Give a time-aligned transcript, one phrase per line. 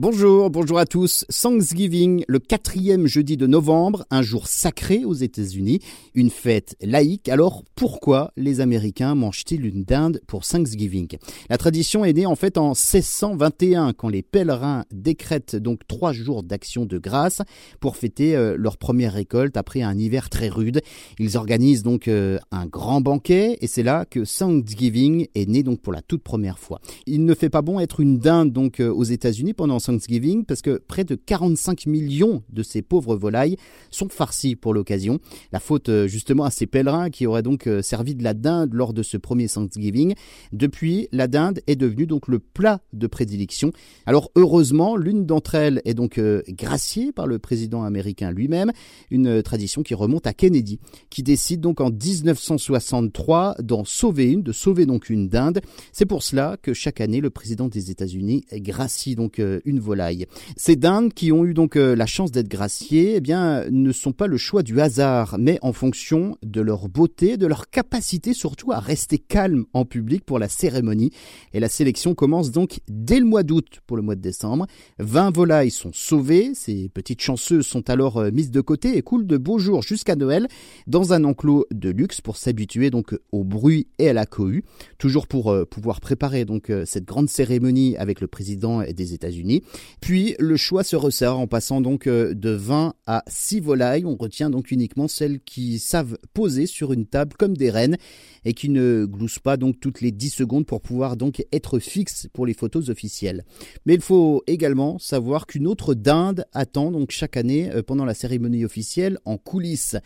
[0.00, 1.24] Bonjour, bonjour à tous.
[1.42, 5.80] Thanksgiving, le quatrième jeudi de novembre, un jour sacré aux États-Unis,
[6.14, 7.28] une fête laïque.
[7.28, 11.16] Alors pourquoi les Américains mangent-ils une dinde pour Thanksgiving?
[11.50, 16.44] La tradition est née en fait en 1621 quand les pèlerins décrètent donc trois jours
[16.44, 17.42] d'action de grâce
[17.80, 20.80] pour fêter euh, leur première récolte après un hiver très rude.
[21.18, 25.80] Ils organisent donc euh, un grand banquet et c'est là que Thanksgiving est né donc
[25.80, 26.80] pour la toute première fois.
[27.08, 30.60] Il ne fait pas bon être une dinde donc euh, aux États-Unis pendant Thanksgiving parce
[30.60, 33.56] que près de 45 millions de ces pauvres volailles
[33.90, 35.18] sont farcies pour l'occasion.
[35.52, 38.74] La faute euh, justement à ces pèlerins qui auraient donc euh, servi de la dinde
[38.74, 40.14] lors de ce premier Thanksgiving.
[40.52, 43.72] Depuis, la dinde est devenue donc le plat de prédilection.
[44.04, 48.72] Alors heureusement, l'une d'entre elles est donc euh, graciée par le président américain lui-même,
[49.10, 54.52] une tradition qui remonte à Kennedy, qui décide donc en 1963 d'en sauver une, de
[54.52, 55.60] sauver donc une dinde.
[55.92, 60.26] C'est pour cela que chaque année, le président des États-Unis gracie donc une volaille.
[60.56, 64.12] Ces dindes qui ont eu donc euh, la chance d'être graciées, eh bien, ne sont
[64.12, 68.72] pas le choix du hasard, mais en fonction de leur beauté, de leur capacité surtout
[68.72, 71.10] à rester calme en public pour la cérémonie.
[71.52, 74.66] Et la sélection commence donc dès le mois d'août pour le mois de décembre.
[74.98, 79.26] 20 volailles sont sauvées, ces petites chanceuses sont alors euh, mises de côté et coulent
[79.26, 80.48] de beaux jours jusqu'à Noël
[80.86, 84.64] dans un enclos de luxe pour s'habituer donc au bruit et à la cohue,
[84.98, 89.57] toujours pour euh, pouvoir préparer donc cette grande cérémonie avec le président des États-Unis.
[90.00, 94.04] Puis le choix se resserre en passant donc euh, de 20 à 6 volailles.
[94.04, 97.96] On retient donc uniquement celles qui savent poser sur une table comme des reines
[98.44, 102.28] et qui ne gloussent pas donc toutes les 10 secondes pour pouvoir donc être fixes
[102.32, 103.44] pour les photos officielles.
[103.86, 108.14] Mais il faut également savoir qu'une autre dinde attend donc chaque année euh, pendant la
[108.14, 109.96] cérémonie officielle en coulisses.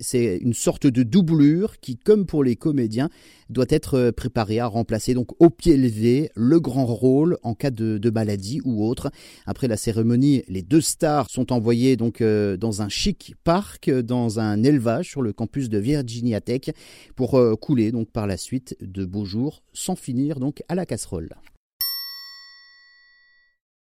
[0.00, 3.08] c'est une sorte de doublure qui, comme pour les comédiens,
[3.48, 7.70] doit être euh, préparée à remplacer donc au pied levé le grand rôle en cas
[7.70, 8.89] de, de maladie ou autre
[9.46, 14.40] après la cérémonie, les deux stars sont envoyées donc euh, dans un chic parc, dans
[14.40, 16.70] un élevage sur le campus de Virginia Tech
[17.16, 20.86] pour euh, couler donc par la suite de beaux jours sans finir donc à la
[20.86, 21.30] casserole.